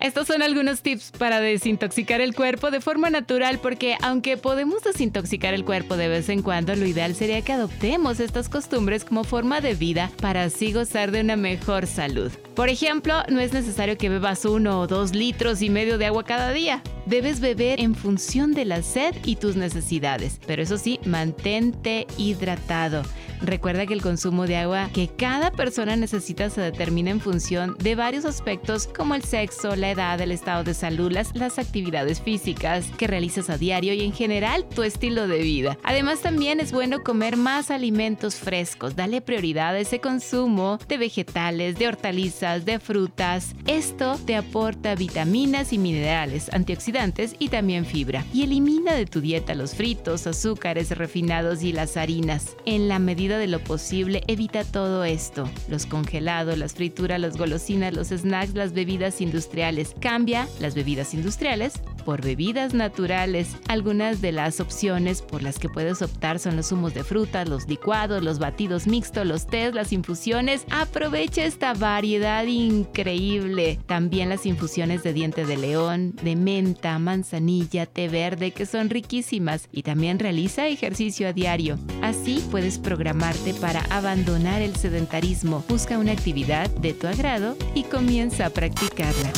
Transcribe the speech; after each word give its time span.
Estos 0.00 0.26
son 0.26 0.42
algunos 0.42 0.82
tips 0.82 1.12
para 1.12 1.40
desintoxicar 1.40 2.20
el 2.20 2.34
cuerpo 2.34 2.70
de 2.70 2.80
forma 2.80 3.10
natural 3.10 3.58
porque 3.60 3.96
aunque 4.02 4.36
podemos 4.36 4.82
desintoxicar 4.82 5.54
el 5.54 5.64
cuerpo 5.64 5.96
de 5.96 6.08
vez 6.08 6.28
en 6.28 6.42
cuando, 6.42 6.74
lo 6.76 6.86
ideal 6.86 7.14
sería 7.14 7.42
que 7.42 7.52
adoptemos 7.52 8.20
estas 8.20 8.48
costumbres 8.48 9.04
como 9.04 9.24
forma 9.24 9.60
de 9.60 9.74
vida 9.74 10.10
para 10.20 10.44
así 10.44 10.72
gozar 10.72 11.10
de 11.10 11.20
una 11.20 11.36
mejor 11.36 11.86
salud. 11.86 12.30
Por 12.54 12.68
ejemplo, 12.68 13.22
no 13.28 13.40
es 13.40 13.52
necesario 13.52 13.98
que 13.98 14.08
bebas 14.08 14.44
uno 14.44 14.80
o 14.80 14.86
dos 14.86 15.14
litros 15.14 15.62
y 15.62 15.70
medio 15.70 15.98
de 15.98 16.06
agua 16.06 16.24
cada 16.24 16.52
día. 16.52 16.82
Debes 17.06 17.40
beber 17.40 17.80
en 17.80 17.94
función 17.94 18.52
de 18.52 18.64
la 18.64 18.82
sed 18.82 19.14
y 19.24 19.36
tus 19.36 19.56
necesidades, 19.56 20.40
pero 20.46 20.62
eso 20.62 20.78
sí, 20.78 21.00
mantente 21.04 22.06
hidratado. 22.16 23.02
Recuerda 23.42 23.86
que 23.86 23.94
el 23.94 24.00
consumo 24.00 24.46
de 24.46 24.56
agua 24.56 24.88
que 24.94 25.08
cada 25.08 25.50
persona 25.50 25.96
necesita 25.96 26.48
se 26.48 26.60
determina 26.60 27.10
en 27.10 27.20
función 27.20 27.76
de 27.78 27.94
varios 27.94 28.24
aspectos 28.24 28.86
como 28.86 29.14
el 29.14 29.22
sexo, 29.22 29.76
la 29.76 29.83
edad, 29.90 30.20
el 30.20 30.32
estado 30.32 30.64
de 30.64 30.74
salud, 30.74 31.12
las, 31.12 31.34
las 31.34 31.58
actividades 31.58 32.20
físicas 32.20 32.90
que 32.96 33.06
realizas 33.06 33.50
a 33.50 33.58
diario 33.58 33.94
y 33.94 34.02
en 34.02 34.12
general 34.12 34.66
tu 34.68 34.82
estilo 34.82 35.28
de 35.28 35.38
vida. 35.38 35.78
Además 35.82 36.20
también 36.20 36.60
es 36.60 36.72
bueno 36.72 37.02
comer 37.02 37.36
más 37.36 37.70
alimentos 37.70 38.36
frescos. 38.36 38.96
Dale 38.96 39.20
prioridad 39.20 39.74
a 39.74 39.78
ese 39.78 40.00
consumo 40.00 40.78
de 40.88 40.98
vegetales, 40.98 41.78
de 41.78 41.88
hortalizas, 41.88 42.64
de 42.64 42.78
frutas. 42.78 43.54
Esto 43.66 44.18
te 44.24 44.36
aporta 44.36 44.94
vitaminas 44.94 45.72
y 45.72 45.78
minerales, 45.78 46.52
antioxidantes 46.52 47.36
y 47.38 47.48
también 47.48 47.86
fibra. 47.86 48.24
Y 48.32 48.42
elimina 48.44 48.94
de 48.94 49.06
tu 49.06 49.20
dieta 49.20 49.54
los 49.54 49.74
fritos, 49.74 50.26
azúcares 50.26 50.90
refinados 50.96 51.62
y 51.62 51.72
las 51.72 51.96
harinas. 51.96 52.56
En 52.66 52.88
la 52.88 52.98
medida 52.98 53.38
de 53.38 53.46
lo 53.46 53.60
posible, 53.60 54.22
evita 54.26 54.64
todo 54.64 55.04
esto. 55.04 55.48
Los 55.68 55.86
congelados, 55.86 56.58
las 56.58 56.74
frituras, 56.74 57.20
las 57.20 57.36
golosinas, 57.36 57.94
los 57.94 58.08
snacks, 58.08 58.54
las 58.54 58.72
bebidas 58.72 59.20
industriales. 59.20 59.73
Cambia 60.00 60.48
las 60.60 60.74
bebidas 60.74 61.14
industriales 61.14 61.74
por 62.04 62.22
bebidas 62.22 62.74
naturales. 62.74 63.56
Algunas 63.68 64.20
de 64.20 64.32
las 64.32 64.60
opciones 64.60 65.22
por 65.22 65.42
las 65.42 65.58
que 65.58 65.68
puedes 65.68 66.02
optar 66.02 66.38
son 66.38 66.56
los 66.56 66.68
zumos 66.68 66.94
de 66.94 67.04
frutas, 67.04 67.48
los 67.48 67.68
licuados, 67.68 68.22
los 68.22 68.38
batidos 68.38 68.86
mixtos, 68.86 69.26
los 69.26 69.46
tés, 69.46 69.74
las 69.74 69.92
infusiones. 69.92 70.64
Aprovecha 70.70 71.44
esta 71.44 71.74
variedad 71.74 72.44
increíble. 72.44 73.78
También 73.86 74.28
las 74.28 74.46
infusiones 74.46 75.02
de 75.02 75.12
diente 75.12 75.44
de 75.44 75.56
león, 75.56 76.14
de 76.22 76.36
menta, 76.36 76.98
manzanilla, 76.98 77.86
té 77.86 78.08
verde, 78.08 78.50
que 78.50 78.66
son 78.66 78.90
riquísimas. 78.90 79.68
Y 79.72 79.82
también 79.82 80.18
realiza 80.18 80.66
ejercicio 80.66 81.28
a 81.28 81.32
diario. 81.32 81.78
Así 82.02 82.44
puedes 82.50 82.78
programar 82.78 83.34
para 83.60 83.80
abandonar 83.90 84.62
el 84.62 84.76
sedentarismo. 84.76 85.64
Busca 85.68 85.98
una 85.98 86.12
actividad 86.12 86.70
de 86.70 86.94
tu 86.94 87.06
agrado 87.06 87.56
y 87.74 87.84
comienza 87.84 88.46
a 88.46 88.50
practicarla. 88.50 89.32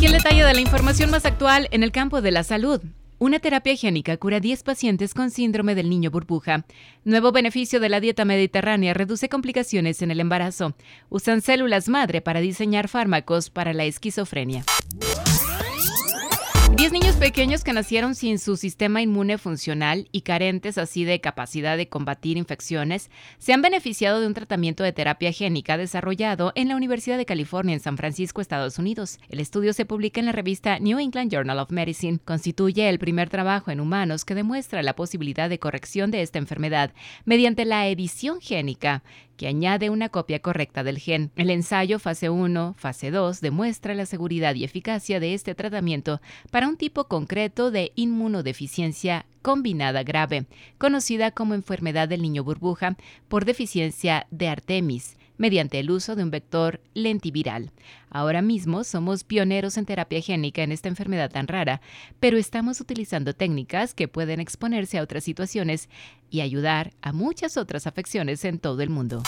Aquí 0.00 0.06
el 0.06 0.12
detalle 0.14 0.46
de 0.46 0.54
la 0.54 0.62
información 0.62 1.10
más 1.10 1.26
actual 1.26 1.68
en 1.72 1.82
el 1.82 1.92
campo 1.92 2.22
de 2.22 2.30
la 2.30 2.42
salud. 2.42 2.80
Una 3.18 3.38
terapia 3.38 3.74
higiénica 3.74 4.16
cura 4.16 4.38
a 4.38 4.40
10 4.40 4.62
pacientes 4.62 5.12
con 5.12 5.30
síndrome 5.30 5.74
del 5.74 5.90
niño 5.90 6.10
burbuja. 6.10 6.64
Nuevo 7.04 7.32
beneficio 7.32 7.80
de 7.80 7.90
la 7.90 8.00
dieta 8.00 8.24
mediterránea 8.24 8.94
reduce 8.94 9.28
complicaciones 9.28 10.00
en 10.00 10.10
el 10.10 10.20
embarazo. 10.20 10.74
Usan 11.10 11.42
células 11.42 11.90
madre 11.90 12.22
para 12.22 12.40
diseñar 12.40 12.88
fármacos 12.88 13.50
para 13.50 13.74
la 13.74 13.84
esquizofrenia. 13.84 14.64
10 16.80 16.92
niños 16.92 17.16
pequeños 17.16 17.62
que 17.62 17.74
nacieron 17.74 18.14
sin 18.14 18.38
su 18.38 18.56
sistema 18.56 19.02
inmune 19.02 19.36
funcional 19.36 20.08
y 20.12 20.22
carentes 20.22 20.78
así 20.78 21.04
de 21.04 21.20
capacidad 21.20 21.76
de 21.76 21.90
combatir 21.90 22.38
infecciones 22.38 23.10
se 23.36 23.52
han 23.52 23.60
beneficiado 23.60 24.18
de 24.18 24.26
un 24.26 24.32
tratamiento 24.32 24.82
de 24.82 24.94
terapia 24.94 25.30
génica 25.30 25.76
desarrollado 25.76 26.52
en 26.54 26.68
la 26.68 26.76
Universidad 26.76 27.18
de 27.18 27.26
California 27.26 27.74
en 27.74 27.80
San 27.80 27.98
Francisco, 27.98 28.40
Estados 28.40 28.78
Unidos. 28.78 29.18
El 29.28 29.40
estudio 29.40 29.74
se 29.74 29.84
publica 29.84 30.20
en 30.20 30.26
la 30.26 30.32
revista 30.32 30.78
New 30.78 30.98
England 30.98 31.30
Journal 31.30 31.58
of 31.58 31.70
Medicine. 31.70 32.18
Constituye 32.24 32.88
el 32.88 32.98
primer 32.98 33.28
trabajo 33.28 33.70
en 33.70 33.80
humanos 33.80 34.24
que 34.24 34.34
demuestra 34.34 34.82
la 34.82 34.96
posibilidad 34.96 35.50
de 35.50 35.58
corrección 35.58 36.10
de 36.10 36.22
esta 36.22 36.38
enfermedad 36.38 36.94
mediante 37.26 37.66
la 37.66 37.88
edición 37.88 38.40
génica 38.40 39.02
que 39.40 39.46
añade 39.46 39.88
una 39.88 40.10
copia 40.10 40.40
correcta 40.40 40.84
del 40.84 40.98
gen. 40.98 41.30
El 41.34 41.48
ensayo 41.48 41.98
fase 41.98 42.28
1, 42.28 42.74
fase 42.76 43.10
2 43.10 43.40
demuestra 43.40 43.94
la 43.94 44.04
seguridad 44.04 44.54
y 44.54 44.64
eficacia 44.64 45.18
de 45.18 45.32
este 45.32 45.54
tratamiento 45.54 46.20
para 46.50 46.68
un 46.70 46.76
tipo 46.76 47.08
concreto 47.08 47.70
de 47.70 47.90
inmunodeficiencia 47.96 49.26
combinada 49.42 50.04
grave, 50.04 50.46
conocida 50.78 51.32
como 51.32 51.54
enfermedad 51.54 52.08
del 52.08 52.22
niño 52.22 52.44
burbuja 52.44 52.96
por 53.28 53.44
deficiencia 53.44 54.26
de 54.30 54.46
Artemis, 54.48 55.16
mediante 55.36 55.80
el 55.80 55.90
uso 55.90 56.14
de 56.14 56.22
un 56.22 56.30
vector 56.30 56.80
lentiviral. 56.94 57.72
Ahora 58.08 58.40
mismo 58.40 58.84
somos 58.84 59.24
pioneros 59.24 59.78
en 59.78 59.86
terapia 59.86 60.20
génica 60.20 60.62
en 60.62 60.70
esta 60.70 60.88
enfermedad 60.88 61.30
tan 61.30 61.48
rara, 61.48 61.80
pero 62.20 62.38
estamos 62.38 62.80
utilizando 62.80 63.34
técnicas 63.34 63.92
que 63.92 64.06
pueden 64.06 64.38
exponerse 64.38 64.98
a 64.98 65.02
otras 65.02 65.24
situaciones 65.24 65.88
y 66.30 66.40
ayudar 66.40 66.92
a 67.02 67.12
muchas 67.12 67.56
otras 67.56 67.88
afecciones 67.88 68.44
en 68.44 68.60
todo 68.60 68.80
el 68.82 68.90
mundo. 68.90 69.22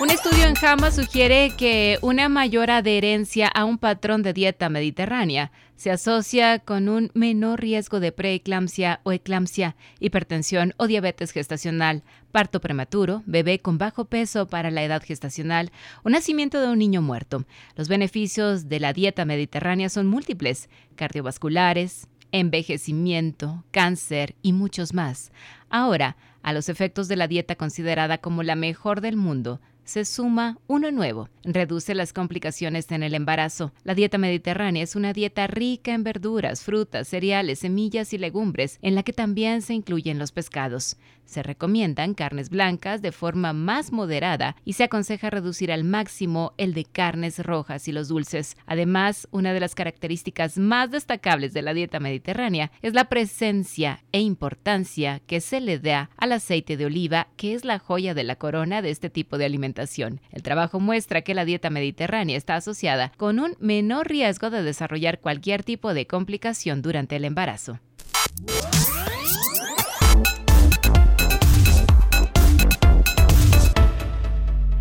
Un 0.00 0.08
estudio 0.08 0.46
en 0.46 0.54
JAMA 0.54 0.92
sugiere 0.92 1.50
que 1.58 1.98
una 2.00 2.30
mayor 2.30 2.70
adherencia 2.70 3.48
a 3.48 3.66
un 3.66 3.76
patrón 3.76 4.22
de 4.22 4.32
dieta 4.32 4.70
mediterránea 4.70 5.52
se 5.76 5.90
asocia 5.90 6.58
con 6.58 6.88
un 6.88 7.10
menor 7.12 7.60
riesgo 7.60 8.00
de 8.00 8.10
preeclampsia 8.10 9.00
o 9.02 9.12
eclampsia, 9.12 9.76
hipertensión 9.98 10.72
o 10.78 10.86
diabetes 10.86 11.32
gestacional, 11.32 12.02
parto 12.32 12.62
prematuro, 12.62 13.22
bebé 13.26 13.58
con 13.58 13.76
bajo 13.76 14.06
peso 14.06 14.46
para 14.46 14.70
la 14.70 14.82
edad 14.82 15.02
gestacional 15.04 15.70
o 16.02 16.08
nacimiento 16.08 16.62
de 16.62 16.68
un 16.68 16.78
niño 16.78 17.02
muerto. 17.02 17.44
Los 17.76 17.88
beneficios 17.88 18.70
de 18.70 18.80
la 18.80 18.94
dieta 18.94 19.26
mediterránea 19.26 19.90
son 19.90 20.06
múltiples, 20.06 20.70
cardiovasculares, 20.96 22.08
envejecimiento, 22.32 23.64
cáncer 23.70 24.34
y 24.40 24.54
muchos 24.54 24.94
más. 24.94 25.30
Ahora, 25.68 26.16
a 26.42 26.54
los 26.54 26.70
efectos 26.70 27.06
de 27.08 27.16
la 27.16 27.28
dieta 27.28 27.54
considerada 27.56 28.16
como 28.16 28.42
la 28.42 28.54
mejor 28.54 29.02
del 29.02 29.16
mundo, 29.18 29.60
se 29.90 30.04
suma 30.04 30.56
uno 30.68 30.92
nuevo. 30.92 31.28
Reduce 31.42 31.96
las 31.96 32.12
complicaciones 32.12 32.90
en 32.92 33.02
el 33.02 33.12
embarazo. 33.12 33.72
La 33.82 33.96
dieta 33.96 34.18
mediterránea 34.18 34.84
es 34.84 34.94
una 34.94 35.12
dieta 35.12 35.48
rica 35.48 35.92
en 35.92 36.04
verduras, 36.04 36.62
frutas, 36.62 37.08
cereales, 37.08 37.58
semillas 37.58 38.12
y 38.12 38.18
legumbres, 38.18 38.78
en 38.82 38.94
la 38.94 39.02
que 39.02 39.12
también 39.12 39.62
se 39.62 39.74
incluyen 39.74 40.20
los 40.20 40.30
pescados. 40.30 40.96
Se 41.30 41.44
recomiendan 41.44 42.14
carnes 42.14 42.50
blancas 42.50 43.02
de 43.02 43.12
forma 43.12 43.52
más 43.52 43.92
moderada 43.92 44.56
y 44.64 44.72
se 44.72 44.82
aconseja 44.82 45.30
reducir 45.30 45.70
al 45.70 45.84
máximo 45.84 46.54
el 46.56 46.74
de 46.74 46.84
carnes 46.84 47.38
rojas 47.38 47.86
y 47.86 47.92
los 47.92 48.08
dulces. 48.08 48.56
Además, 48.66 49.28
una 49.30 49.52
de 49.52 49.60
las 49.60 49.76
características 49.76 50.58
más 50.58 50.90
destacables 50.90 51.52
de 51.52 51.62
la 51.62 51.72
dieta 51.72 52.00
mediterránea 52.00 52.72
es 52.82 52.94
la 52.94 53.04
presencia 53.04 54.02
e 54.10 54.18
importancia 54.18 55.20
que 55.28 55.40
se 55.40 55.60
le 55.60 55.78
da 55.78 56.10
al 56.16 56.32
aceite 56.32 56.76
de 56.76 56.86
oliva, 56.86 57.28
que 57.36 57.54
es 57.54 57.64
la 57.64 57.78
joya 57.78 58.12
de 58.12 58.24
la 58.24 58.34
corona 58.34 58.82
de 58.82 58.90
este 58.90 59.08
tipo 59.08 59.38
de 59.38 59.44
alimentación. 59.44 60.20
El 60.32 60.42
trabajo 60.42 60.80
muestra 60.80 61.22
que 61.22 61.34
la 61.34 61.44
dieta 61.44 61.70
mediterránea 61.70 62.36
está 62.36 62.56
asociada 62.56 63.12
con 63.16 63.38
un 63.38 63.54
menor 63.60 64.08
riesgo 64.08 64.50
de 64.50 64.64
desarrollar 64.64 65.20
cualquier 65.20 65.62
tipo 65.62 65.94
de 65.94 66.08
complicación 66.08 66.82
durante 66.82 67.14
el 67.14 67.24
embarazo. 67.24 67.78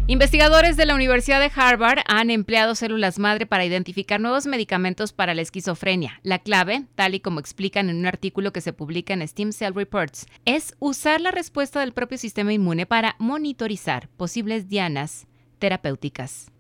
Investigadores 0.10 0.76
de 0.76 0.88
la 0.88 0.96
Universidad 0.96 1.40
de 1.40 1.52
Harvard 1.56 2.00
han 2.08 2.32
empleado 2.32 2.74
células 2.74 3.20
madre 3.20 3.46
para 3.46 3.64
identificar 3.64 4.20
nuevos 4.20 4.48
medicamentos 4.48 5.14
para 5.14 5.36
la 5.36 5.44
esquizofrenia. 5.44 6.20
La 6.24 6.40
clave, 6.40 6.86
tal 6.96 7.14
y 7.14 7.20
como 7.20 7.40
explican 7.40 7.92
en 7.92 7.98
un 7.98 8.08
artículo 8.08 8.52
que 8.52 8.62
se 8.62 8.74
publica 8.74 9.14
en 9.14 9.28
Steam 9.28 9.52
Cell 9.52 9.76
Reports, 9.76 10.26
es 10.46 10.74
usar 10.80 11.22
la 11.22 11.30
respuesta 11.30 11.82
del 11.82 11.94
propio 11.94 12.18
sistema 12.18 12.52
inmune 12.52 12.88
para 12.88 13.18
monitorizar 13.20 14.10
posibles 14.18 14.68
dianas 14.68 15.28
terapéuticas. 15.60 16.52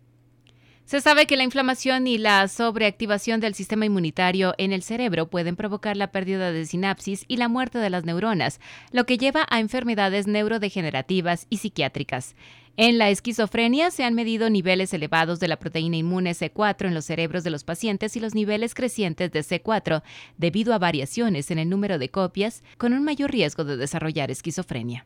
Se 0.85 1.01
sabe 1.01 1.25
que 1.25 1.35
la 1.37 1.43
inflamación 1.43 2.05
y 2.05 2.19
la 2.19 2.47
sobreactivación 2.47 3.39
del 3.39 3.55
sistema 3.55 3.87
inmunitario 3.87 4.53
en 4.59 4.73
el 4.73 4.83
cerebro 4.83 5.27
pueden 5.31 5.55
provocar 5.55 5.97
la 5.97 6.11
pérdida 6.11 6.51
de 6.51 6.67
sinapsis 6.67 7.25
y 7.27 7.37
la 7.37 7.47
muerte 7.47 7.79
de 7.79 7.89
las 7.89 8.05
neuronas, 8.05 8.59
lo 8.91 9.07
que 9.07 9.17
lleva 9.17 9.47
a 9.49 9.59
enfermedades 9.59 10.27
neurodegenerativas 10.27 11.47
y 11.49 11.57
psiquiátricas. 11.57 12.35
En 12.77 12.97
la 12.97 13.09
esquizofrenia 13.09 13.91
se 13.91 14.03
han 14.03 14.13
medido 14.13 14.49
niveles 14.49 14.93
elevados 14.93 15.39
de 15.39 15.47
la 15.47 15.59
proteína 15.59 15.97
inmune 15.97 16.31
C4 16.31 16.87
en 16.87 16.93
los 16.93 17.05
cerebros 17.05 17.43
de 17.43 17.49
los 17.49 17.63
pacientes 17.63 18.15
y 18.15 18.19
los 18.19 18.35
niveles 18.35 18.73
crecientes 18.73 19.31
de 19.31 19.41
C4 19.41 20.01
debido 20.37 20.73
a 20.73 20.79
variaciones 20.79 21.51
en 21.51 21.59
el 21.59 21.69
número 21.69 21.99
de 21.99 22.09
copias 22.09 22.63
con 22.77 22.93
un 22.93 23.03
mayor 23.03 23.31
riesgo 23.31 23.63
de 23.65 23.77
desarrollar 23.77 24.31
esquizofrenia. 24.31 25.05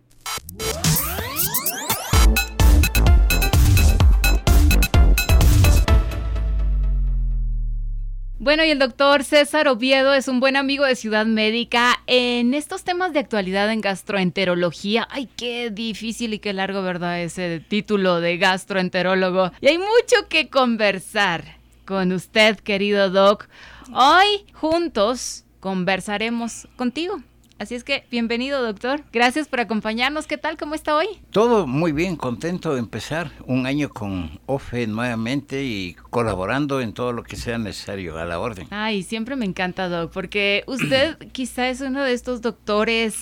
Bueno, 8.44 8.66
y 8.66 8.72
el 8.72 8.80
doctor 8.80 9.24
César 9.24 9.70
Oviedo 9.70 10.14
es 10.14 10.28
un 10.28 10.42
buen 10.42 10.58
amigo 10.58 10.84
de 10.84 10.98
Ciudad 10.98 11.26
Médica 11.26 12.02
en 12.08 12.54
estos 12.54 12.84
temas 12.84 13.14
de 13.14 13.20
actualidad 13.20 13.72
en 13.72 13.80
gastroenterología. 13.80 15.08
Ay, 15.10 15.30
qué 15.38 15.70
difícil 15.70 16.34
y 16.34 16.40
qué 16.40 16.52
largo, 16.52 16.82
¿verdad? 16.82 17.22
Ese 17.22 17.62
título 17.62 18.20
de 18.20 18.38
gastroenterólogo. 18.38 19.54
Y 19.62 19.70
hay 19.70 19.78
mucho 19.78 20.28
que 20.28 20.50
conversar 20.50 21.56
con 21.86 22.12
usted, 22.12 22.58
querido 22.58 23.10
doc. 23.10 23.48
Hoy 23.94 24.44
juntos 24.52 25.46
conversaremos 25.62 26.68
contigo 26.76 27.24
Así 27.60 27.76
es 27.76 27.84
que 27.84 28.06
bienvenido, 28.12 28.62
doctor. 28.62 29.04
Gracias 29.14 29.48
por 29.48 29.60
acompañarnos. 29.60 30.28
¿Qué 30.28 30.38
tal? 30.38 30.58
¿Cómo 30.58 30.76
está 30.76 30.96
hoy? 30.96 31.08
Todo 31.30 31.68
muy 31.68 31.92
bien, 31.92 32.16
contento 32.16 32.74
de 32.74 32.80
empezar 32.80 33.32
un 33.46 33.66
año 33.66 33.90
con 33.90 34.40
OFE 34.48 34.88
nuevamente 34.88 35.64
y 35.64 35.94
colaborando 36.10 36.82
en 36.82 36.94
todo 36.94 37.14
lo 37.14 37.24
que 37.24 37.36
sea 37.36 37.58
necesario 37.58 38.18
a 38.18 38.26
la 38.26 38.40
orden. 38.40 38.68
Ay, 38.72 39.04
siempre 39.04 39.36
me 39.36 39.46
encanta, 39.46 39.88
doc, 39.88 40.12
porque 40.12 40.64
usted 40.68 41.18
quizá 41.32 41.70
es 41.70 41.82
uno 41.82 42.04
de 42.04 42.14
estos 42.14 42.42
doctores 42.42 43.16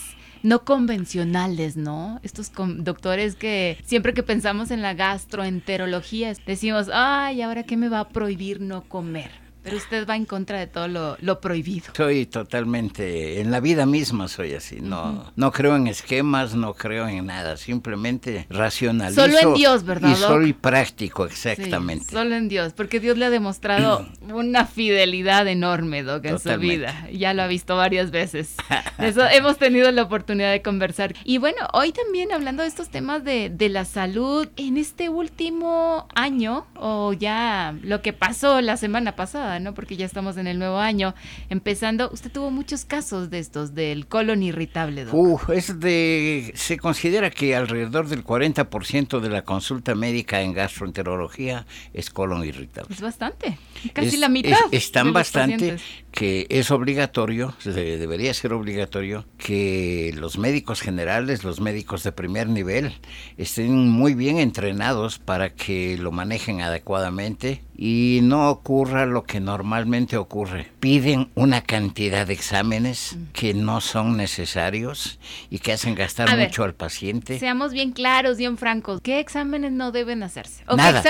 no 0.44 0.64
convencionales, 0.64 1.78
¿no? 1.78 2.20
Estos 2.24 2.52
doctores 2.56 3.36
que 3.36 3.78
siempre 3.84 4.14
que 4.14 4.24
pensamos 4.24 4.72
en 4.72 4.82
la 4.82 4.94
gastroenterología 4.94 6.34
decimos, 6.46 6.90
ay, 6.92 7.42
¿ahora 7.42 7.64
qué 7.64 7.78
me 7.78 7.90
va 7.90 8.00
a 8.00 8.10
prohibir 8.10 8.62
no 8.62 8.84
comer? 8.84 9.30
Pero 9.64 9.78
usted 9.78 10.08
va 10.08 10.16
en 10.16 10.26
contra 10.26 10.60
de 10.60 10.68
todo 10.68 10.88
lo, 10.88 11.42
prohibido. 11.42 11.88
Soy 11.96 12.26
totalmente, 12.26 13.40
en 13.42 13.52
la 13.52 13.60
vida 13.60 13.86
misma 13.86 14.28
soy 14.28 14.54
así, 14.54 14.80
no, 14.82 15.32
no 15.36 15.52
creo 15.52 15.76
en 15.76 15.88
esquemas, 15.88 16.56
no 16.56 16.74
creo 16.74 17.08
en 17.08 17.26
nada, 17.26 17.58
simplemente 17.58 18.48
racionalizo. 18.50 19.22
Solo 19.22 19.40
en 19.40 19.54
Dios, 19.54 19.84
¿verdad? 19.84 20.12
Y 20.12 20.16
soy 20.16 20.54
práctico, 20.54 21.26
exactamente. 21.26 22.12
solo 22.12 22.36
en 22.36 22.50
Dios, 22.50 22.74
porque 22.74 23.00
Dios 23.00 23.18
le 23.18 23.26
ha 23.26 23.30
demostrado 23.30 24.08
una 24.34 24.66
fidelidad 24.66 25.48
enorme, 25.48 26.04
Doc, 26.04 26.26
en 26.26 26.40
su 26.40 26.58
vida. 26.58 27.08
Ya 27.12 27.34
lo 27.34 27.44
ha 27.44 27.48
visto 27.48 27.76
varias 27.76 28.12
veces. 28.12 28.56
Eso 29.00 29.28
hemos 29.28 29.58
tenido 29.58 29.92
la 29.92 30.04
oportunidad 30.04 30.52
de 30.52 30.62
conversar. 30.62 31.14
Y 31.24 31.38
bueno, 31.38 31.68
hoy 31.74 31.92
también 31.92 32.32
hablando 32.32 32.64
de 32.64 32.70
estos 32.70 32.90
temas 32.90 33.24
de, 33.24 33.50
de 33.50 33.70
la 33.70 33.86
salud, 33.86 34.48
en 34.58 34.78
este 34.78 35.10
último 35.10 36.08
año, 36.16 36.68
o 36.76 37.14
ya 37.14 37.76
lo 37.82 38.02
que 38.02 38.14
pasó 38.14 38.62
la 38.62 38.78
semana 38.78 39.16
pasada, 39.16 39.51
¿no? 39.60 39.74
Porque 39.74 39.98
ya 39.98 40.06
estamos 40.06 40.38
en 40.38 40.48
el 40.48 40.60
nuevo 40.60 40.78
año. 40.78 41.14
Empezando, 41.50 42.10
usted 42.12 42.32
tuvo 42.32 42.52
muchos 42.52 42.86
casos 42.86 43.30
de 43.30 43.40
estos, 43.40 43.74
del 43.74 44.08
colon 44.08 44.44
irritable, 44.44 45.06
es 45.54 45.80
de, 45.80 46.52
se 46.56 46.78
considera 46.78 47.30
que 47.30 47.56
alrededor 47.56 48.08
del 48.08 48.24
40% 48.24 49.20
de 49.20 49.30
la 49.30 49.44
consulta 49.44 49.96
médica 49.96 50.42
en 50.42 50.54
gastroenterología 50.54 51.66
es 51.94 52.10
colon 52.10 52.44
irritable. 52.46 52.94
Es 52.94 53.02
bastante, 53.02 53.58
casi 53.94 54.18
la 54.18 54.30
mitad. 54.30 54.58
Es, 54.72 54.92
tan 54.92 55.14
bastante 55.14 55.78
que 56.12 56.46
es 56.50 56.72
obligatorio, 56.72 57.56
debería 57.64 58.34
ser 58.34 58.54
obligatorio, 58.54 59.26
que 59.38 60.14
los 60.16 60.38
médicos 60.38 60.82
generales, 60.82 61.44
los 61.44 61.62
médicos 61.62 62.04
de 62.04 62.12
primer 62.12 62.50
nivel, 62.50 62.94
estén 63.38 63.90
muy 63.90 64.14
bien 64.14 64.38
entrenados 64.38 65.20
para 65.20 65.54
que 65.54 65.98
lo 65.98 66.12
manejen 66.12 66.62
adecuadamente 66.62 67.64
y 67.78 68.20
no 68.22 68.50
ocurra 68.50 69.06
lo 69.06 69.24
que 69.24 69.40
normalmente 69.40 70.18
ocurre. 70.18 70.70
Piden 70.80 71.32
una 71.34 71.62
cantidad 71.62 72.28
de 72.28 72.34
exámenes 72.34 73.18
que 73.34 73.54
no 73.54 73.82
son 73.82 74.18
necesarios 74.18 75.18
y 75.50 75.60
que 75.60 75.72
hacen 75.72 75.96
gastar 75.96 76.38
mucho 76.38 76.64
al 76.64 76.76
paciente. 76.76 77.40
Seamos 77.40 77.72
bien 77.72 77.92
claros, 77.92 78.38
bien 78.38 78.58
francos. 78.58 79.02
¿Qué 79.02 79.20
exámenes 79.20 79.72
no 79.72 79.92
deben 79.92 80.22
hacerse? 80.22 80.64
Nada. 80.76 81.02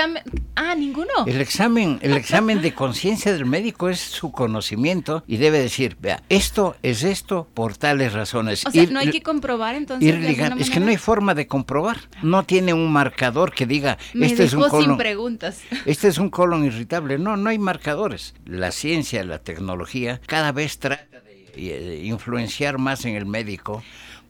Ah, 0.54 0.74
ninguno. 0.74 1.10
El 1.26 1.40
examen, 1.40 1.98
el 2.02 2.14
examen 2.14 2.62
de 2.62 2.72
conciencia 2.72 3.32
del 3.32 3.44
médico 3.44 3.88
es 3.88 4.00
su 4.00 4.32
conocimiento 4.32 4.91
y 5.26 5.36
debe 5.36 5.58
decir, 5.58 5.96
vea, 6.00 6.22
esto 6.28 6.76
es 6.82 7.02
esto 7.02 7.48
por 7.54 7.76
tales 7.76 8.12
razones. 8.12 8.66
O 8.66 8.70
sea, 8.70 8.86
no 8.86 8.98
hay 8.98 9.10
que 9.10 9.22
comprobar 9.22 9.74
entonces. 9.74 10.14
es 10.58 10.70
que 10.70 10.80
no 10.80 10.88
hay 10.88 10.96
forma 10.96 11.34
de 11.34 11.46
comprobar. 11.46 11.98
No 12.22 12.44
tiene 12.44 12.72
un 12.72 12.92
marcador 12.92 13.52
que 13.52 13.66
diga, 13.66 13.98
este 14.14 14.44
es 14.44 14.54
un 14.54 14.68
colon. 14.68 14.84
sin 14.84 14.96
preguntas. 14.96 15.60
Este 15.86 16.08
es 16.08 16.18
un 16.18 16.30
colon 16.30 16.64
irritable. 16.64 17.18
No, 17.18 17.36
no 17.36 17.50
hay 17.50 17.58
marcadores. 17.58 18.34
La 18.44 18.70
ciencia, 18.70 19.24
la 19.24 19.38
tecnología, 19.38 20.20
cada 20.26 20.52
vez 20.52 20.78
trata 20.78 21.20
de 21.20 21.48
eh, 21.56 22.02
influenciar 22.04 22.78
más 22.78 23.04
en 23.04 23.16
el 23.16 23.26
médico 23.26 23.82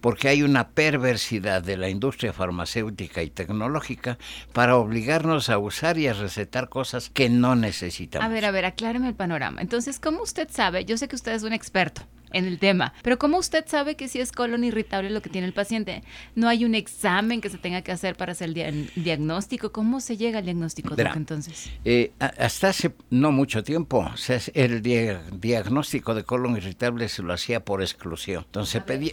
porque 0.03 0.29
hay 0.29 0.43
una 0.43 0.71
perversidad 0.71 1.63
de 1.63 1.79
la 1.79 1.89
industria 1.89 2.35
farmacéutica 2.35 3.23
y 3.23 3.31
tecnológica 3.31 4.19
para 4.53 4.77
obligarnos 4.77 5.49
a 5.49 5.57
usar 5.59 5.97
y 5.97 6.09
a 6.09 6.13
recetar 6.13 6.69
cosas 6.69 7.09
que 7.09 7.31
no 7.31 7.55
necesitamos. 7.55 8.27
A 8.27 8.29
ver, 8.29 8.45
a 8.45 8.51
ver, 8.51 8.67
acláreme 8.67 9.09
el 9.09 9.15
panorama. 9.15 9.63
Entonces, 9.63 10.01
¿cómo 10.01 10.23
usted 10.23 10.49
sabe? 10.51 10.85
Yo 10.85 10.99
sé 10.99 11.09
que 11.09 11.17
usted 11.17 11.33
es 11.33 11.45
un 11.45 11.53
experto 11.55 12.03
en 12.33 12.47
el 12.47 12.59
tema. 12.59 12.93
Pero 13.03 13.19
¿cómo 13.19 13.39
usted 13.39 13.65
sabe 13.67 13.97
que 13.97 14.09
si 14.09 14.21
es 14.21 14.33
colon 14.33 14.65
irritable 14.65 15.11
lo 15.11 15.23
que 15.23 15.31
tiene 15.31 15.47
el 15.47 15.53
paciente? 15.53 16.03
¿No 16.35 16.49
hay 16.49 16.65
un 16.65 16.75
examen 16.75 17.41
que 17.41 17.49
se 17.49 17.59
tenga 17.59 17.83
que 17.83 17.93
hacer 17.93 18.17
para 18.17 18.33
hacer 18.33 18.57
el 18.57 18.91
diagnóstico? 18.97 19.73
¿Cómo 19.73 20.01
se 20.01 20.17
llega 20.17 20.39
al 20.39 20.45
diagnóstico, 20.45 20.95
entonces? 20.97 21.71
Eh, 21.85 22.13
hasta 22.19 22.69
hace 22.69 22.95
no 23.11 23.33
mucho 23.33 23.63
tiempo, 23.63 24.11
el 24.55 24.83
diagnóstico 24.83 26.15
de 26.15 26.25
colon 26.25 26.57
irritable 26.57 27.09
se 27.09 27.23
lo 27.23 27.33
hacía 27.33 27.65
por 27.65 27.83
exclusión. 27.83 28.45
Entonces 28.45 28.73
se 28.73 28.81
pedía, 28.81 29.13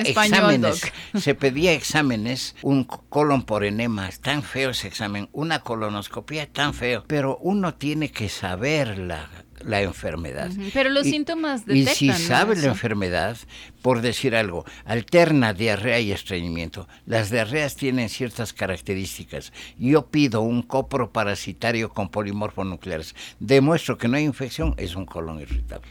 exámenes, 0.00 0.92
se 1.14 1.34
pedía 1.34 1.72
exámenes, 1.72 2.54
un 2.62 2.84
colon 2.84 3.42
por 3.42 3.64
enema, 3.64 4.08
es 4.08 4.20
tan 4.20 4.42
feo 4.42 4.70
ese 4.70 4.88
examen, 4.88 5.28
una 5.32 5.60
colonoscopia 5.60 6.50
tan 6.50 6.74
feo, 6.74 7.04
pero 7.06 7.38
uno 7.38 7.74
tiene 7.74 8.10
que 8.10 8.28
saberla 8.28 9.28
la 9.64 9.82
enfermedad. 9.82 10.50
Pero 10.72 10.90
los 10.90 11.04
síntomas 11.04 11.66
detectan. 11.66 11.92
Y 11.92 11.96
si 11.96 12.12
sabe 12.12 12.56
la 12.56 12.68
enfermedad, 12.68 13.36
por 13.82 14.00
decir 14.00 14.36
algo, 14.36 14.64
alterna 14.84 15.52
diarrea 15.52 16.00
y 16.00 16.12
estreñimiento. 16.12 16.88
Las 17.06 17.30
diarreas 17.30 17.76
tienen 17.76 18.08
ciertas 18.08 18.52
características. 18.52 19.52
Yo 19.78 20.06
pido 20.06 20.42
un 20.42 20.62
copro 20.62 21.12
parasitario 21.12 21.90
con 21.90 22.08
polimorfonucleares. 22.08 23.14
Demuestro 23.38 23.96
que 23.98 24.08
no 24.08 24.16
hay 24.16 24.24
infección, 24.24 24.74
es 24.76 24.96
un 24.96 25.06
colon 25.06 25.40
irritable. 25.40 25.88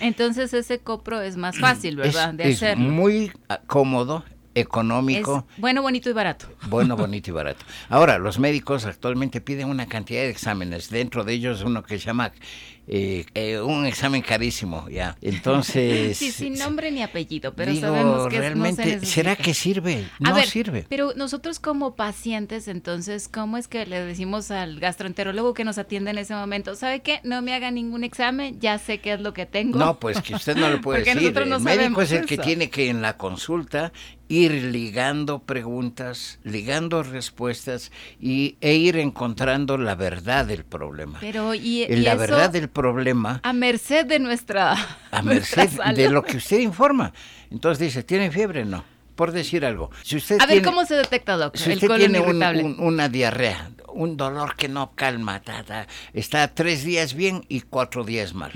Entonces 0.00 0.52
ese 0.54 0.78
copro 0.78 1.20
es 1.20 1.36
más 1.36 1.58
fácil, 1.58 1.96
¿verdad? 1.96 2.34
de 2.34 2.50
es 2.50 2.76
muy 2.76 3.32
ah, 3.48 3.60
cómodo, 3.66 4.24
económico. 4.56 5.46
bueno, 5.58 5.82
bonito 5.82 6.10
y 6.10 6.12
barato. 6.12 6.46
Bueno, 6.68 6.96
bonito 6.96 7.30
y 7.30 7.32
barato. 7.32 7.64
Ahora, 7.88 8.18
los 8.18 8.38
médicos 8.38 8.86
actualmente 8.86 9.40
piden 9.40 9.68
una 9.68 9.86
cantidad 9.86 10.22
de 10.22 10.30
exámenes. 10.30 10.90
Dentro 10.90 11.24
de 11.24 11.34
ellos 11.34 11.62
uno 11.62 11.82
que 11.82 11.98
se 11.98 12.06
llama 12.06 12.32
eh, 12.88 13.26
eh, 13.34 13.60
un 13.60 13.84
examen 13.84 14.22
carísimo, 14.22 14.88
ya. 14.88 15.16
Entonces. 15.20 16.16
sí, 16.18 16.30
sin 16.30 16.54
nombre 16.54 16.92
ni 16.92 17.02
apellido, 17.02 17.52
pero 17.54 17.74
sabemos 17.74 18.28
que 18.28 18.38
realmente, 18.38 19.04
¿será 19.04 19.34
que 19.34 19.54
sirve? 19.54 20.06
No 20.20 20.40
sirve. 20.42 20.86
Pero 20.88 21.12
nosotros 21.16 21.58
como 21.58 21.96
pacientes, 21.96 22.68
entonces, 22.68 23.28
¿cómo 23.28 23.56
es 23.58 23.66
que 23.66 23.86
le 23.86 24.00
decimos 24.00 24.52
al 24.52 24.78
gastroenterólogo 24.78 25.52
que 25.52 25.64
nos 25.64 25.78
atiende 25.78 26.12
en 26.12 26.18
ese 26.18 26.34
momento? 26.34 26.76
¿Sabe 26.76 27.00
qué? 27.00 27.20
No 27.24 27.42
me 27.42 27.54
haga 27.54 27.72
ningún 27.72 28.04
examen, 28.04 28.60
ya 28.60 28.78
sé 28.78 28.98
qué 28.98 29.14
es 29.14 29.20
lo 29.20 29.32
que 29.34 29.46
tengo. 29.46 29.78
No, 29.78 29.98
pues 29.98 30.22
que 30.22 30.36
usted 30.36 30.56
no 30.56 30.70
le 30.70 30.78
puede 30.78 31.02
decir. 31.02 31.36
el 31.36 31.60
médico 31.60 32.02
es 32.02 32.12
el 32.12 32.24
que 32.24 32.38
tiene 32.38 32.70
que 32.70 32.88
en 32.88 33.02
la 33.02 33.16
consulta 33.16 33.92
ir 34.28 34.52
ligando 34.52 35.40
preguntas, 35.40 36.38
ligando 36.42 37.02
respuestas 37.02 37.92
y, 38.20 38.56
e 38.60 38.74
ir 38.74 38.96
encontrando 38.96 39.78
la 39.78 39.94
verdad 39.94 40.46
del 40.46 40.64
problema. 40.64 41.18
Pero 41.20 41.54
y, 41.54 41.86
la 41.88 42.14
verdad 42.14 42.50
del 42.50 42.68
problema. 42.68 43.40
A 43.42 43.52
merced 43.52 44.06
de 44.06 44.18
nuestra. 44.18 44.76
A 45.10 45.22
merced 45.22 45.70
de 45.94 46.10
lo 46.10 46.22
que 46.22 46.38
usted 46.38 46.58
informa. 46.58 47.12
Entonces 47.50 47.78
dice, 47.78 48.02
¿tiene 48.02 48.30
fiebre? 48.30 48.64
No. 48.64 48.95
Por 49.16 49.32
decir 49.32 49.64
algo. 49.64 49.90
Si 50.02 50.16
usted 50.16 50.40
a 50.40 50.46
ver, 50.46 50.62
¿cómo 50.62 50.84
se 50.84 50.94
detecta, 50.94 51.36
doctor? 51.36 51.60
Si 51.60 51.72
usted 51.72 51.88
tiene 51.96 52.20
una 52.20 53.08
diarrea, 53.08 53.70
un 53.92 54.16
dolor 54.16 54.54
que 54.56 54.68
no 54.68 54.92
calma, 54.94 55.42
está 56.12 56.54
tres 56.54 56.84
días 56.84 57.14
bien 57.14 57.44
y 57.48 57.62
cuatro 57.62 58.04
días 58.04 58.34
mal. 58.34 58.52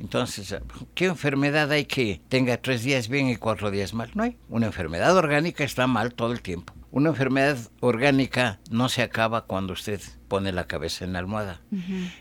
Entonces, 0.00 0.56
¿qué 0.94 1.06
enfermedad 1.06 1.70
hay 1.70 1.84
que 1.84 2.20
tenga 2.28 2.56
tres 2.56 2.82
días 2.82 3.08
bien 3.08 3.28
y 3.28 3.36
cuatro 3.36 3.70
días 3.70 3.94
mal? 3.94 4.10
No 4.14 4.24
hay. 4.24 4.36
Una 4.48 4.66
enfermedad 4.66 5.16
orgánica 5.16 5.62
está 5.62 5.86
mal 5.86 6.12
todo 6.12 6.32
el 6.32 6.42
tiempo. 6.42 6.74
Una 6.90 7.10
enfermedad 7.10 7.56
orgánica 7.80 8.58
no 8.70 8.88
se 8.88 9.02
acaba 9.02 9.46
cuando 9.46 9.72
usted 9.72 10.00
pone 10.34 10.50
la 10.50 10.66
cabeza 10.66 11.04
en 11.04 11.12
la 11.12 11.20
almohada. 11.20 11.60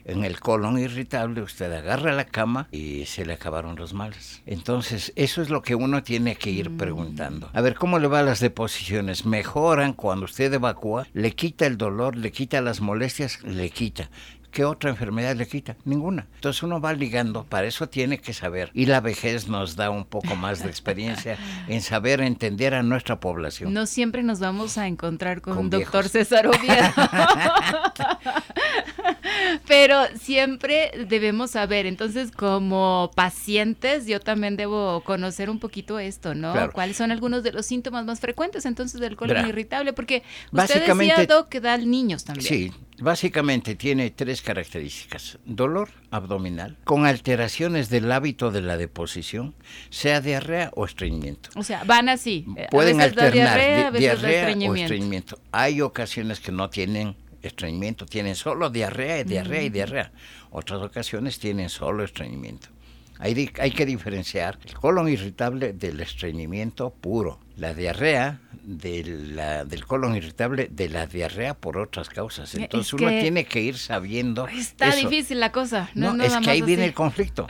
En 0.05 0.24
el 0.24 0.39
colon 0.39 0.77
irritable 0.77 1.41
usted 1.41 1.74
agarra 1.74 2.13
la 2.13 2.25
cama 2.25 2.67
y 2.72 3.05
se 3.05 3.25
le 3.25 3.34
acabaron 3.34 3.75
los 3.75 3.96
males. 3.96 4.43
Entonces, 4.46 5.12
eso 5.15 5.41
es 5.41 5.50
lo 5.50 5.63
que 5.63 5.74
uno 5.74 6.03
tiene 6.03 6.36
que 6.36 6.51
ir 6.51 6.70
mm. 6.70 6.77
preguntando. 6.77 7.50
A 7.53 7.62
ver, 7.62 7.74
¿cómo 7.74 7.98
le 7.98 8.05
va 8.05 8.22
las 8.22 8.39
deposiciones? 8.39 9.25
Mejoran 9.25 9.93
cuando 9.93 10.25
usted 10.25 10.53
evacúa, 10.53 11.08
le 11.13 11.32
quita 11.32 11.65
el 11.65 11.75
dolor, 11.75 12.15
le 12.15 12.32
quita 12.32 12.62
las 12.62 12.82
molestias, 12.82 13.41
le 13.41 13.72
quita. 13.72 14.12
¿Qué 14.53 14.63
otra 14.63 14.91
enfermedad 14.91 15.36
le 15.36 15.48
quita? 15.48 15.75
Ninguna. 15.83 16.27
Entonces 16.36 16.63
uno 16.63 16.79
va 16.79 16.93
ligando, 16.93 17.43
para 17.43 17.67
eso 17.67 17.89
tiene 17.89 18.19
que 18.19 18.33
saber. 18.33 18.69
Y 18.74 18.86
la 18.86 19.01
vejez 19.01 19.50
nos 19.50 19.75
da 19.75 19.89
un 19.89 20.05
poco 20.05 20.36
más 20.36 20.63
de 20.63 20.69
experiencia 20.69 21.38
en 21.67 21.81
saber 21.81 22.22
entender 22.22 22.74
a 22.74 22.83
nuestra 22.83 23.19
población. 23.19 23.74
No 23.74 23.86
siempre 23.86 24.24
nos 24.24 24.39
vamos 24.39 24.77
a 24.77 24.88
encontrar 24.88 25.41
con, 25.41 25.57
un 25.57 25.69
doctor 25.69 26.07
César 26.07 26.48
Oviedo. 26.48 26.93
Pero 29.68 30.04
siempre 30.20 30.92
debemos 31.08 31.52
saber, 31.52 31.86
entonces 31.86 32.32
como 32.32 33.12
pacientes 33.16 34.06
yo 34.06 34.20
también 34.20 34.58
debo 34.58 35.02
conocer 35.02 35.50
un 35.50 35.60
poquito 35.60 36.00
esto, 36.00 36.36
¿no? 36.36 36.54
¿Cuáles 36.72 36.98
son 36.98 37.12
algunos 37.12 37.44
de 37.44 37.52
los 37.52 37.66
síntomas 37.66 38.06
más 38.06 38.20
frecuentes 38.20 38.66
entonces 38.66 39.00
del 39.00 39.16
colon 39.16 39.48
irritable? 39.48 39.94
Porque 39.94 40.24
usted 40.52 40.86
decía, 40.86 41.26
Doc, 41.26 41.50
que 41.50 41.62
da 41.62 41.78
niños 41.78 42.24
también. 42.24 42.48
Sí, 42.48 42.72
Básicamente 43.00 43.76
tiene 43.76 44.12
tres 44.12 44.42
características. 44.42 45.40
Dolor 45.46 45.90
abdominal, 46.12 46.78
con 46.84 47.06
alteraciones 47.06 47.90
del 47.90 48.12
hábito 48.12 48.52
de 48.52 48.62
la 48.62 48.78
deposición, 48.78 49.56
sea 49.90 50.22
diarrea 50.22 50.72
o 50.76 50.86
estreñimiento. 50.86 51.50
O 51.56 51.64
sea, 51.64 51.84
van 51.86 52.08
así. 52.08 52.46
Pueden 52.70 53.02
alternar 53.02 53.92
diarrea, 53.92 54.70
o 54.70 54.76
estreñimiento. 54.76 55.40
Hay 55.52 55.82
ocasiones 55.82 56.40
que 56.40 56.52
no 56.52 56.70
tienen 56.70 57.16
estreñimiento, 57.44 58.06
tienen 58.06 58.36
solo 58.36 58.70
diarrea, 58.70 59.20
y 59.20 59.24
diarrea 59.24 59.64
y 59.64 59.70
mm. 59.70 59.74
diarrea. 59.74 60.12
Otras 60.52 60.82
ocasiones 60.82 61.40
tienen 61.40 61.70
solo 61.70 62.04
estreñimiento. 62.04 62.70
Hay, 63.20 63.52
hay 63.60 63.72
que 63.72 63.86
diferenciar 63.86 64.58
el 64.66 64.74
colon 64.74 65.08
irritable 65.08 65.74
del 65.74 66.00
estreñimiento 66.00 66.90
puro. 66.90 67.40
La 67.55 67.74
diarrea 67.74 68.39
del 68.63 69.86
colon 69.86 70.15
irritable 70.15 70.69
de 70.72 70.88
la 70.89 71.05
diarrea 71.05 71.53
por 71.53 71.77
otras 71.77 72.10
causas. 72.10 72.55
Entonces 72.55 72.93
uno 72.93 73.10
tiene 73.10 73.45
que 73.45 73.62
ir 73.62 73.77
sabiendo. 73.77 74.48
Está 74.48 74.95
difícil 74.95 75.39
la 75.39 75.51
cosa. 75.51 75.89
No, 75.93 76.22
es 76.24 76.36
que 76.38 76.50
ahí 76.50 76.62
viene 76.62 76.86
el 76.86 76.93
conflicto. 76.93 77.45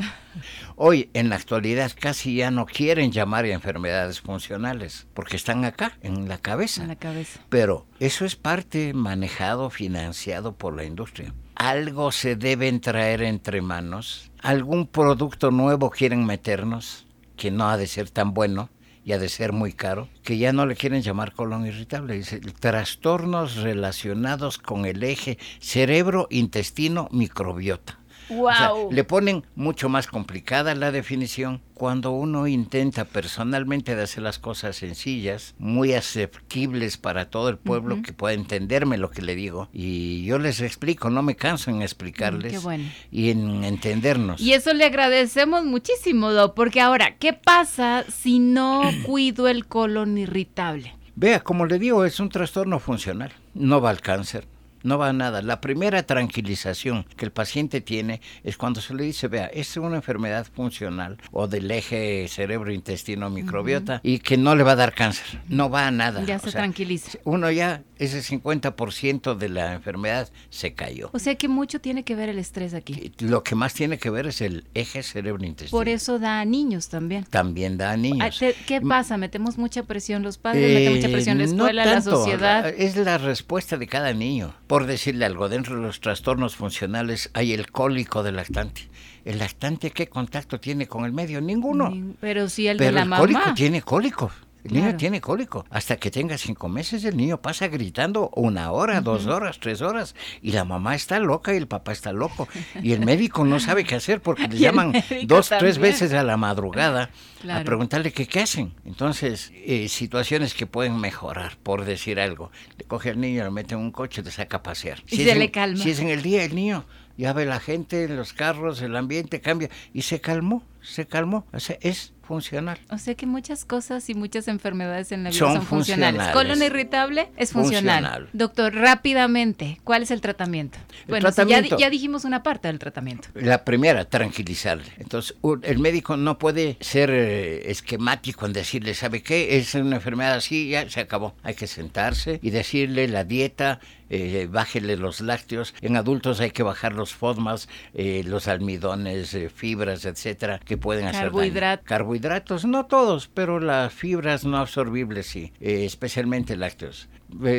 Hoy, 0.76 1.10
en 1.14 1.30
la 1.30 1.36
actualidad, 1.36 1.92
casi 1.98 2.36
ya 2.36 2.50
no 2.50 2.66
quieren 2.66 3.12
llamar 3.12 3.46
enfermedades 3.46 4.22
funcionales 4.22 5.06
porque 5.14 5.36
están 5.36 5.64
acá, 5.66 5.98
en 6.02 6.28
la 6.28 6.40
cabeza. 6.40 6.82
En 6.82 6.88
la 6.88 6.96
cabeza. 6.96 7.40
Pero 7.50 7.86
eso 8.00 8.26
es 8.26 8.36
parte 8.36 8.94
manejado, 8.94 9.70
financiado 9.70 10.56
por 10.56 10.76
la 10.76 10.84
industria. 10.84 11.34
Algo 11.56 12.12
se 12.12 12.36
deben 12.36 12.82
traer 12.82 13.22
entre 13.22 13.62
manos. 13.62 14.32
Algún 14.42 14.88
producto 14.88 15.52
nuevo 15.52 15.92
quieren 15.92 16.26
meternos 16.26 17.06
que 17.38 17.52
no 17.52 17.70
ha 17.70 17.78
de 17.78 17.88
ser 17.88 18.10
tan 18.10 18.34
bueno 18.34 18.70
y 19.06 19.14
ha 19.14 19.20
de 19.20 19.30
ser 19.30 19.54
muy 19.54 19.74
caro, 19.74 20.10
que 20.24 20.38
ya 20.38 20.54
no 20.54 20.66
le 20.66 20.76
quieren 20.76 21.02
llamar 21.02 21.34
colon 21.34 21.66
irritable, 21.66 22.16
dice 22.16 22.40
trastornos 22.40 23.56
relacionados 23.58 24.58
con 24.58 24.86
el 24.86 25.04
eje 25.04 25.38
cerebro-intestino-microbiota. 25.60 28.00
Wow. 28.30 28.92
le 28.92 29.04
ponen 29.04 29.46
mucho 29.56 29.90
más 29.90 30.08
complicada 30.08 30.76
la 30.76 30.92
definición 30.92 31.62
cuando 31.74 32.12
uno 32.12 32.48
intenta 32.48 33.06
personalmente 33.06 33.96
de 33.96 34.04
hacer 34.04 34.24
las 34.24 34.40
cosas 34.40 34.76
sencillas, 34.76 35.56
muy 35.58 35.94
asequibles 35.94 36.98
para 36.98 37.30
todo 37.30 37.50
el 37.50 37.58
pueblo 37.58 38.02
que 38.02 38.14
pueda 38.14 38.34
entenderme 38.34 38.98
lo 38.98 39.10
que 39.10 39.22
le 39.22 39.36
digo. 39.36 39.70
Y 39.74 40.24
yo 40.26 40.40
les 40.40 40.62
explico, 40.62 41.10
no 41.10 41.24
me 41.24 41.36
canso 41.36 41.72
en 41.72 41.82
explicarles 41.82 42.66
y 43.12 43.32
en 43.32 43.64
entendernos. 43.64 44.40
Y 44.40 44.54
eso 44.54 44.74
le 44.74 44.86
agradecemos 44.86 45.66
muchísimo, 45.66 46.32
Do, 46.32 46.56
porque 46.56 46.80
ahora, 46.80 47.18
¿qué 47.18 47.34
pasa 47.34 48.06
si 48.10 48.40
no 48.40 48.84
cuido 49.06 49.48
el 49.48 49.66
colon 49.66 50.18
irritable? 50.18 50.96
Vea, 51.16 51.42
como 51.42 51.66
le 51.66 51.78
digo, 51.80 52.06
es 52.06 52.20
un 52.20 52.30
trastorno 52.30 52.80
funcional. 52.80 53.32
No 53.54 53.82
va 53.82 53.92
al 53.92 54.02
cáncer, 54.02 54.48
no 54.84 54.98
va 54.98 55.10
a 55.10 55.14
nada. 55.14 55.42
La 55.42 55.62
primera 55.62 56.04
tranquilización 56.04 57.06
que 57.16 57.26
el 57.26 57.32
paciente 57.32 57.82
tiene 57.82 58.22
es 58.44 58.58
cuando 58.58 58.82
se 58.82 58.94
le 58.94 59.04
dice, 59.04 59.28
vea, 59.28 59.48
es 59.48 59.76
una 59.78 59.96
enfermedad 59.96 60.46
funcional 60.54 61.18
o 61.32 61.48
del 61.48 61.72
eje 61.72 62.28
cerebro-intestino-microbiota 62.28 64.02
y 64.04 64.20
que 64.20 64.38
no 64.38 64.56
le 64.56 64.64
va 64.64 64.74
a 64.74 64.76
dar 64.76 64.94
cáncer. 64.94 65.42
No 65.48 65.70
va 65.70 65.88
a 65.88 65.92
nada. 65.92 66.24
Ya 66.26 66.40
se 66.40 66.52
tranquiliza. 66.52 67.18
Uno 67.24 67.50
ya, 67.50 67.84
ese 67.98 68.22
50% 68.22 69.36
de 69.36 69.50
la 69.50 69.74
enfermedad 69.74 70.30
se 70.50 70.74
cayó. 70.74 71.10
O 71.14 71.20
sea 71.20 71.36
que 71.36 71.48
mucho 71.48 71.80
tiene 71.80 72.04
que 72.04 72.16
ver 72.16 72.30
el 72.30 72.40
estrés 72.40 72.74
aquí. 72.74 73.14
Lo 73.20 73.44
que 73.44 73.56
más 73.56 73.74
tiene 73.74 73.98
que 73.98 74.10
ver 74.10 74.28
es 74.28 74.42
el 74.42 74.66
eje 74.74 75.04
cerebro-intestino. 75.04 75.78
Por 75.78 75.90
eso 75.90 76.20
da 76.20 76.42
a 76.42 76.46
niños 76.46 76.90
también. 76.90 77.24
También 77.26 77.78
da 77.78 77.92
a 77.92 77.98
niños. 77.98 78.40
¿Qué 78.68 78.82
pasa? 78.82 79.18
¿Metemos 79.18 79.58
mucha 79.58 79.84
presión 79.84 80.24
los 80.24 80.38
padres? 80.38 80.68
¿Metemos 80.68 80.98
mucha 80.98 81.10
presión 81.10 81.38
la 81.38 81.44
eh, 81.44 81.48
escuela, 81.48 81.86
la 81.86 82.02
sociedad? 82.02 82.68
Es 82.68 82.98
la 82.98 83.18
respuesta 83.18 83.78
de 83.78 83.88
cada 83.88 84.14
niño 84.14 84.54
por 84.74 84.88
decirle 84.88 85.26
algo, 85.26 85.50
dentro 85.50 85.76
de 85.76 85.84
los 85.84 86.00
trastornos 86.00 86.56
funcionales 86.56 87.30
hay 87.36 87.54
el 87.54 87.72
cólico 87.72 88.24
del 88.24 88.38
lactante. 88.38 88.90
¿El 89.24 89.38
lactante 89.38 89.92
qué 89.92 90.08
contacto 90.08 90.60
tiene 90.60 90.88
con 90.88 91.06
el 91.06 91.12
medio? 91.12 91.42
Ninguno. 91.42 92.16
Pero 92.20 92.50
si 92.50 92.68
el 92.68 92.80
de 92.80 92.92
la 92.92 93.04
el 93.04 93.10
cólico 93.12 93.54
tiene 93.54 93.84
cólico. 93.84 94.32
El 94.64 94.74
niño 94.74 94.96
tiene 94.96 95.20
cólico. 95.20 95.66
Hasta 95.70 95.98
que 95.98 96.10
tenga 96.10 96.38
cinco 96.38 96.70
meses, 96.70 97.04
el 97.04 97.18
niño 97.18 97.42
pasa 97.42 97.68
gritando 97.68 98.30
una 98.36 98.72
hora, 98.72 99.02
dos 99.02 99.28
horas, 99.28 99.60
tres 99.60 99.82
horas. 99.82 100.16
Y 100.42 100.52
la 100.52 100.64
mamá 100.64 100.96
está 100.96 101.20
loca 101.20 101.54
y 101.54 101.58
el 101.58 101.68
papá 101.68 101.92
está 101.92 102.14
loco. 102.14 102.48
Y 102.82 102.94
el 102.94 103.06
médico 103.06 103.44
no 103.44 103.60
sabe 103.60 103.84
qué 103.84 103.96
hacer 103.96 104.22
porque 104.22 104.48
le 104.48 104.58
llaman 104.60 104.94
dos, 105.26 105.50
tres 105.50 105.78
veces 105.78 106.14
a 106.14 106.24
la 106.24 106.38
madrugada 106.38 107.10
a 107.50 107.64
preguntarle 107.64 108.12
qué 108.14 108.40
hacen. 108.40 108.74
Entonces, 108.86 109.52
eh, 109.54 109.88
situaciones 109.90 110.54
que 110.54 110.66
pueden 110.66 110.98
mejorar, 110.98 111.58
por 111.62 111.86
decir 111.86 112.20
algo. 112.20 112.52
Le 112.78 112.86
coge 112.86 113.10
al 113.10 113.20
niño, 113.20 113.44
lo 113.44 113.52
mete 113.52 113.76
en 113.76 113.82
un 113.82 113.92
coche, 113.92 114.24
le 114.24 114.32
saca 114.32 114.58
a 114.58 114.64
pasear. 114.64 115.04
y 115.10 115.18
se 115.18 115.36
le 115.36 115.52
calma. 115.52 115.84
Si 115.84 115.92
es 115.92 116.00
en 116.00 116.10
el 116.10 116.22
día, 116.22 116.44
el 116.44 116.56
niño 116.56 116.86
ya 117.18 117.34
ve 117.34 117.46
la 117.46 117.60
gente, 117.60 118.08
los 118.08 118.34
carros, 118.34 118.82
el 118.82 118.96
ambiente 118.96 119.42
cambia. 119.42 119.70
Y 119.94 120.04
se 120.04 120.22
calmó, 120.22 120.64
se 120.84 121.08
calmó. 121.08 121.46
O 121.52 121.60
sea, 121.60 121.78
es 121.82 122.14
funcional. 122.24 122.80
O 122.90 122.98
sea 122.98 123.16
que 123.16 123.26
muchas 123.26 123.66
cosas 123.66 124.10
y 124.10 124.14
muchas 124.14 124.48
enfermedades 124.48 125.12
en 125.12 125.24
la 125.24 125.30
vida 125.30 125.40
son, 125.40 125.62
funcionales. 125.62 126.30
Colon 126.30 126.62
irritable 126.62 127.30
es 127.38 127.52
funcional. 127.52 128.30
Doctor, 128.34 128.74
rápidamente, 128.74 129.80
¿cuál 129.84 130.04
es 130.04 130.12
el 130.12 130.22
tratamiento? 130.22 130.80
bueno, 131.08 131.30
ya, 131.48 131.90
dijimos 131.90 132.26
una 132.26 132.44
parte 132.44 132.70
del 132.70 132.80
tratamiento. 132.80 133.28
La 133.34 133.64
primera, 133.66 134.06
tranquilizarle. 134.06 134.92
Entonces, 134.98 135.36
el 135.64 135.80
médico 135.80 136.18
no 136.18 136.38
puede 136.38 136.78
ser 136.80 137.10
eh, 137.12 137.70
esquemático 137.70 138.46
en 138.46 138.54
decirle, 138.54 138.94
¿sabe 138.94 139.22
qué? 139.22 139.58
Es 139.58 139.76
una 139.76 139.98
enfermedad 139.98 140.34
así, 140.34 140.70
ya 140.70 140.90
se 140.90 141.02
acabó. 141.02 141.36
Hay 141.44 141.56
que 141.56 141.68
sentarse 141.68 142.40
y 142.42 142.52
decirle 142.52 143.08
la 143.08 143.24
dieta, 143.26 143.80
eh, 144.16 144.48
bájele 144.48 144.96
los 144.96 145.22
lácteos. 145.22 145.74
En 145.82 145.98
adultos 145.98 146.40
hay 146.40 146.52
que 146.52 146.62
bajar 146.62 146.94
los 146.94 147.16
FODMAS, 147.16 147.68
eh, 147.96 148.24
los 148.26 148.48
almidones, 148.48 149.34
eh, 149.34 149.50
fibras, 149.50 150.06
etcétera, 150.06 150.60
que 150.60 150.73
pueden 150.78 151.06
hacer 151.06 151.24
Carbohidratos. 151.24 151.88
Carbohidratos, 151.88 152.66
no 152.66 152.86
todos, 152.86 153.28
pero 153.28 153.60
las 153.60 153.94
fibras 153.94 154.46
no 154.46 154.58
absorbibles 154.58 155.28
sí, 155.28 155.54
especialmente 155.60 156.56
lácteos. 156.56 157.10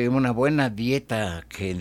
una 0.09 0.31
buena 0.31 0.69
dieta 0.69 1.43
que 1.47 1.73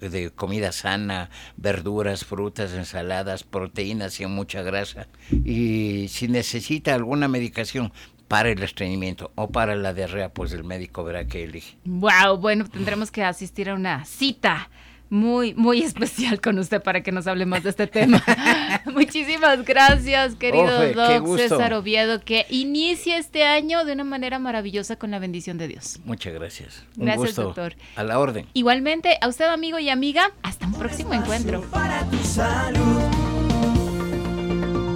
de, 0.00 0.30
comida 0.34 0.72
sana, 0.72 1.30
verduras, 1.56 2.24
frutas, 2.24 2.72
ensaladas, 2.72 3.44
proteínas 3.44 4.20
y 4.20 4.26
mucha 4.26 4.62
grasa. 4.62 5.08
Y 5.30 6.08
si 6.08 6.28
necesita 6.28 6.94
alguna 6.94 7.28
medicación, 7.28 7.92
para 8.28 8.50
el 8.50 8.62
estreñimiento 8.62 9.32
o 9.34 9.50
para 9.50 9.76
la 9.76 9.92
diarrea, 9.92 10.32
pues 10.32 10.52
el 10.52 10.64
médico 10.64 11.04
verá 11.04 11.26
que 11.26 11.44
elige. 11.44 11.76
Wow, 11.84 12.38
bueno, 12.38 12.64
tendremos 12.68 13.10
que 13.10 13.22
asistir 13.22 13.68
a 13.68 13.74
una 13.74 14.04
cita 14.06 14.70
muy, 15.10 15.54
muy 15.54 15.82
especial 15.84 16.40
con 16.40 16.58
usted 16.58 16.82
para 16.82 17.02
que 17.02 17.12
nos 17.12 17.26
hable 17.26 17.46
más 17.46 17.62
de 17.62 17.70
este 17.70 17.86
tema. 17.86 18.22
Muchísimas 18.92 19.64
gracias, 19.64 20.34
querido 20.36 20.92
Doc 20.92 21.36
César 21.36 21.74
Oviedo, 21.74 22.20
que 22.20 22.46
inicia 22.50 23.18
este 23.18 23.44
año 23.44 23.84
de 23.84 23.92
una 23.92 24.04
manera 24.04 24.38
maravillosa 24.38 24.96
con 24.96 25.10
la 25.10 25.18
bendición 25.18 25.58
de 25.58 25.68
Dios. 25.68 26.00
Muchas 26.04 26.34
gracias. 26.34 26.84
Un 26.96 27.06
gracias, 27.06 27.36
doctor. 27.36 27.74
A 27.96 28.04
la 28.04 28.18
orden. 28.18 28.46
Igualmente, 28.54 29.18
a 29.20 29.28
usted, 29.28 29.46
amigo 29.46 29.78
y 29.78 29.88
amiga, 29.88 30.32
hasta 30.42 30.66
un 30.66 30.74
próximo 30.74 31.14
encuentro. 31.14 31.62
Para 31.70 32.04
tu 32.10 32.18
salud. 32.18 33.24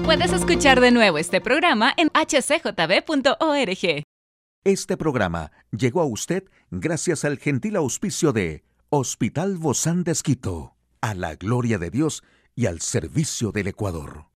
Puedes 0.05 0.33
escuchar 0.33 0.81
de 0.81 0.91
nuevo 0.91 1.19
este 1.19 1.41
programa 1.43 1.93
en 1.99 2.09
hcjb.org. 2.09 4.05
Este 4.65 4.97
programa 4.97 5.53
llegó 5.71 6.01
a 6.01 6.07
usted 6.07 6.45
gracias 6.71 7.25
al 7.25 7.39
gentil 7.39 7.77
auspicio 7.77 8.33
de 8.33 8.65
Hospital 8.91 9.59
Bozán 9.59 10.03
de 10.03 10.13
Esquito, 10.13 10.75
a 11.03 11.13
la 11.13 11.35
gloria 11.35 11.77
de 11.77 11.91
Dios 11.91 12.23
y 12.55 12.65
al 12.65 12.81
servicio 12.81 13.53
del 13.53 13.67
Ecuador. 13.67 14.29